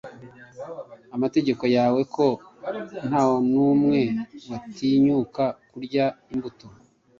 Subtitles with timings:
[1.15, 2.25] amategeko yawe Ko
[3.07, 3.99] ntanumwe
[4.49, 6.65] watinyuka kurya imbuto